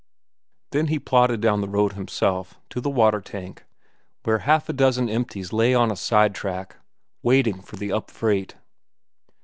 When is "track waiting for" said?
6.33-7.75